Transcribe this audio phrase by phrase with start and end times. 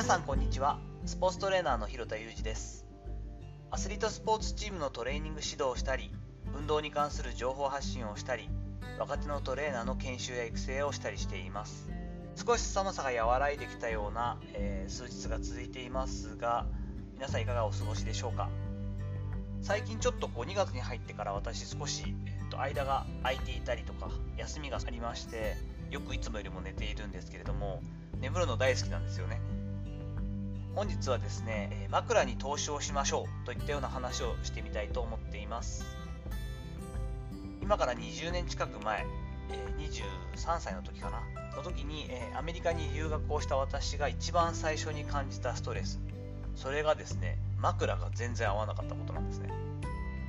[0.00, 0.78] 皆さんこんにちは。
[1.04, 2.86] スポーツトレーナーの広田裕二です。
[3.70, 6.10] アスリートスポーツチームのトレーニング指導をしたり
[6.56, 8.48] 運動に関する情報発信をしたり
[8.98, 11.90] 若手のトレーナーの研修や育成をしたりしています。
[12.34, 16.64] 少し寒さが和らいできたような、えー、数日が続いていますが
[17.16, 18.48] 皆さんいかがお過ごしでしょうか？
[19.60, 25.56] 最近ちょっとこう2月に入ってから私少し、えー、と間が空いていたりとか休みがありまして
[25.90, 27.82] よくいつもよりも寝ているんですけれども
[28.18, 29.38] 眠るの大好きなんですよね。
[30.74, 35.84] 本日はですね枕に投資をしましょうといったような話をしてみたいと思っています。
[37.60, 39.04] 今から20年近く前
[39.78, 41.22] 23歳の時かな。
[41.56, 46.00] の時にアメリカに留学をした私が一番最初に感じたストレス。
[46.54, 49.50] それがですね枕が全然合わなかったことなんですね。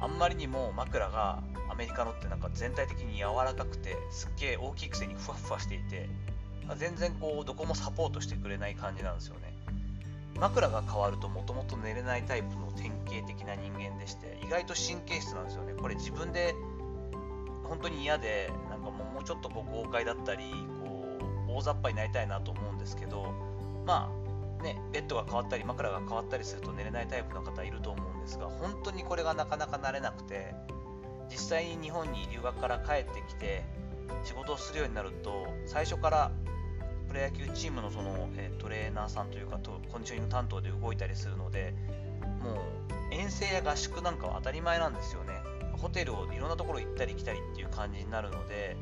[0.00, 6.08] あんまりにも枕がアメリカのってなんか全体的に柔らかくてすっげえ大きいくせにふわふわしていて
[6.76, 9.57] 全然こうどこもサポートしてくれない感じなんですよね。
[10.40, 15.74] 枕が変わるともともと寝れないタイプの典型的な人間でして意外と神経質なんですよね。
[15.74, 16.54] これ自分で
[17.64, 20.44] 本当に嫌でなんかもうちょっとこう豪快だったり
[20.82, 23.34] こう大雑把になりたいなと思うんですけど
[23.86, 24.10] ま
[24.60, 30.54] あねベッドが変わったり枕が変わったりすると寝れないタイプの方いると思うんですが本当にこれがなかなか慣れなくて
[31.30, 33.64] 実際に日本に留学から帰ってきて
[34.24, 36.30] 仕事をするようになると最初から
[37.08, 41.74] プロ野球チームのその、えトレーナーさんというかとコンディショニング担当で動いたりするので
[42.42, 45.32] もう遠征や合宿なんかは当たり前なんですよね。
[45.78, 48.76] ホテルをいろんなところ行ったり来たりっていう感じになるので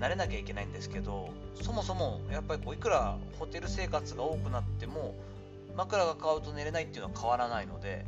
[0.00, 1.30] 慣れなきゃいけないんですけど
[1.62, 5.14] そもそもやっぱりこういくらホテル生活が多くなっても
[5.74, 8.04] 枕が変わると寝れないっていうのは変わらないので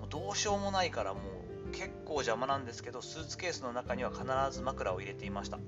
[0.00, 5.58] もうどうしようもないからもう結構邪魔なんですけどスーツケースの中には必ず枕を入れていました。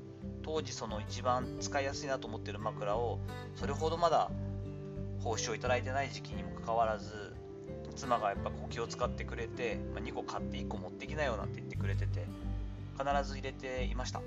[0.42, 3.19] 当時その一番使いやすいなと思ってる枕を
[3.56, 4.31] それほどまだ
[5.20, 7.34] 報酬をいただいてない時期にもかかわらず
[7.97, 12.27] 妻がやっぱこう気を使ってくれて、まあ、2個買って1個持ってきなよなんて言ってくれてて
[12.96, 14.23] 必ず入れていました。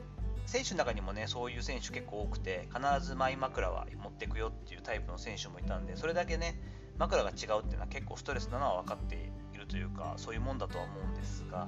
[0.45, 6.59] 選手の中にもねそういう選手結構多くて必ずマイ枕は持ってくよっていうタイプの選手もいたんでそれだけね
[6.97, 9.15] 枕が違うっていうのは結構ストレスなのは分かって
[9.53, 11.67] いるというかそういうもんだとは思うんですが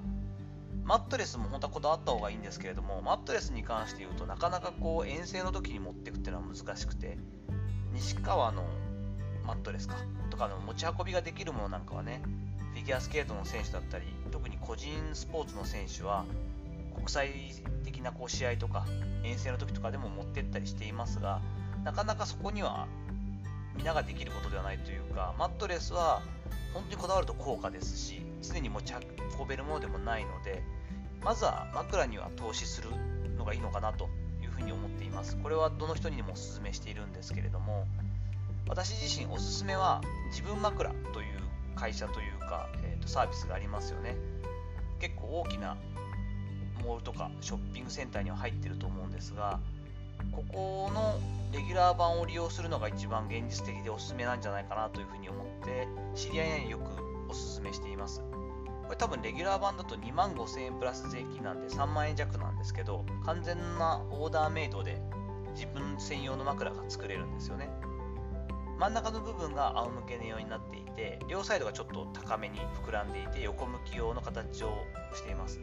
[0.86, 7.18] マットレスも本当はこだわった方がいいんですけれども、マットレスに関して言うとなかなかこう遠征の時に持っていくっていうのは難しくて、
[7.94, 8.66] 西川の
[9.46, 9.96] マットレスか
[10.30, 12.22] とかの持ち運びができるものなんかはね、
[12.74, 16.26] フィギュアスケートの選手だったり、特に個人スポーツの選手は、
[16.96, 17.30] 国際
[17.84, 18.86] 的なこう試合とか
[19.24, 21.42] 遠征の時とかでも持ってったりしていますが、
[21.84, 22.88] なかなかそこには
[23.76, 26.22] 皆ができることではないというか、マットレスは
[26.74, 28.94] 本当にこだわると高価ですし、常に持ち
[29.40, 30.62] 運べるものでもないので、
[31.24, 32.90] まずは枕には投資する
[33.38, 34.10] のがいいのかなと
[34.42, 35.38] いうふうに思っています。
[35.38, 37.88] これはどの人にもお勧めしているんですけれども、
[38.68, 41.40] 私自身おすすめは自分枕という
[41.76, 44.16] 会社というか、えー、とサービスがありますよね。
[45.00, 45.76] 結構大きな
[46.84, 49.60] モールとかショッピングセンターには入ってると思うんですが、
[50.32, 51.20] ここの
[51.52, 58.22] レギュラー版を利用するのが一番現実的でおすすめなんじゃないかなというふうに思って知り合いによくおすすめしています。
[58.84, 65.02] これ多分レギュラー版だと2万5000円プラス税金なんで3万円弱なんですけど完全なオーダーメイドで
[65.56, 67.70] 自分専用の枕が作れるんですよね
[68.78, 74.84] 真ん中の部分が仰向け寝用になっていて両サイドがちょっと高めに膨らんでいて横向き用の形を
[75.16, 75.60] しています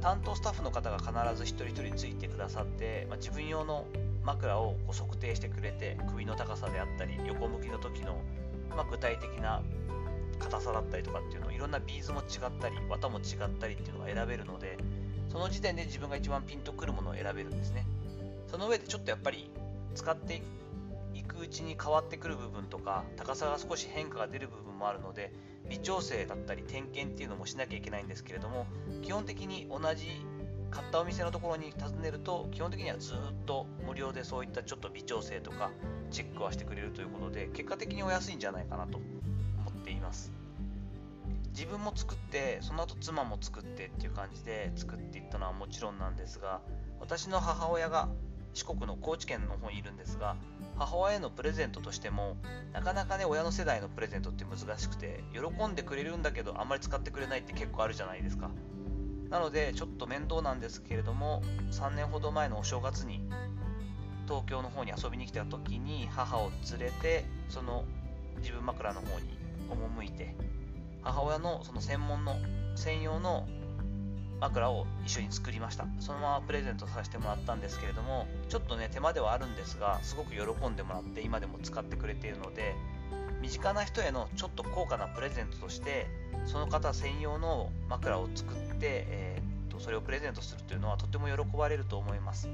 [0.00, 3.84] 担当スタッフの方が必ず一人一人ついてくださって、まあ、自分用の
[4.24, 8.20] 枕をこう測定してくれて首の高さであったり横向きの時の、
[8.70, 9.62] まあ、具体的な
[10.38, 14.78] 硬さだったりとかっていうのをいろんなビーズも違ったり綿も違ったりっていうのが選べるので
[15.28, 17.84] その時点で自分が一番ピンとくるものを選べるんですね。
[18.50, 19.50] その上でちょっとやっぱり
[19.94, 20.40] 使って
[21.14, 25.32] いくうちに変わってくる部分とか高さが少し変化が出る部分もあるので
[25.68, 28.66] 微調整だったり点検っていうのもしなきゃいけないんですけれども
[29.02, 30.06] 基本的に同じ
[30.70, 33.16] 買ったお店のところに訪ねると基本的にはずっ
[33.46, 35.70] と無料でそういったちょっと微調整とか
[36.10, 39.00] チェックはしてくれるということで結果的にお安いんじゃないかなと。
[39.88, 40.32] ています。
[41.54, 46.60] 自分も作ってその後妻も作ってっていう感じで作っていったのはもちろんなんですが
[47.00, 48.08] 私の母親が
[48.54, 50.36] 四国の高知県の方にいるんですが
[50.76, 52.36] 母親へのプレゼントとしても
[52.72, 58.50] なかなかね親の世代のプレゼントって難しくて喜んでくれるんだけどあんまり使ってくれないって結構あるじゃないですか。
[59.30, 61.42] なのでちょっと面倒なんですけれども
[61.72, 63.28] 3年ほど前のお正月に
[64.26, 67.84] 東京の方に遊びに来た時に母を連れてその
[68.38, 69.38] 自分枕の方に
[69.68, 70.34] 赴いて
[71.02, 72.36] 母親のその専門の
[72.76, 73.46] 専用の
[74.40, 75.86] 枕を一緒に作りました。
[75.98, 82.74] そのままプレゼントさせてもらったんですけれどもちょっとね手間ではあるんですがすごく喜んでもらって今でも使ってくれているので
[83.40, 86.06] 身近な人へのちょっと高価なプレゼントとして
[86.46, 92.48] その方専用の枕を作って、えー、とそれをプレゼントするというのはとても喜ばれると思います。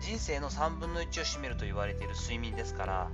[0.00, 3.10] 人生の3分の1を占めると言われている睡眠ですから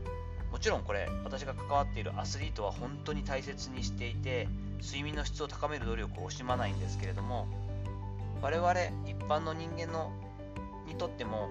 [0.51, 4.49] もちろんこれ私が関わっているアスリートは本当に大切にしていて
[4.83, 7.47] 睡眠の質を高める努力を惜しまないんですけれども
[8.41, 8.73] 我々
[9.07, 10.13] 一般の人間の
[10.87, 11.49] にとっても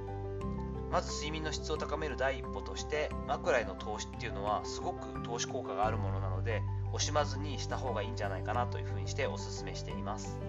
[0.91, 6.61] まず睡眠の質を高める第一歩として枕への投資っていうのはすごく投資効果があるものなので
[6.93, 10.39] 惜しまずにした方がいいんじゃないかなというふうにしてお勧めしています。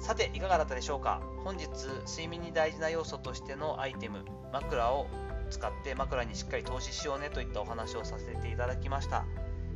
[0.00, 1.20] さていかがだったでしょうか？
[1.44, 1.68] 本日
[2.08, 5.06] 睡眠に大事な要素としてのアイテム枕を
[5.50, 9.24] 使って枕にしっかり投資しようねといったお話をさせていただきました。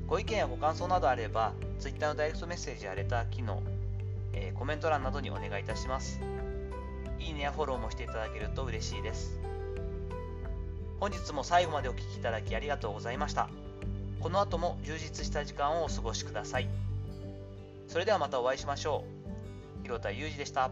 [0.06, 3.62] ご意見やご感想などあれば Twitter のダイレクトメッセージやレター機能、
[4.32, 6.21] えー、コメント欄などにお願いいたします。
[7.19, 9.38] いいねやフォローもしていただけると嬉しいです。
[11.00, 13.49] 本日も最後までお聴きいただきありがとうございました。
[14.21, 16.69] この後も充実した時間をお過ごしください。
[17.88, 19.05] それではまたお会いしましょ
[19.81, 19.82] う。
[19.82, 20.71] 広田裕二でした。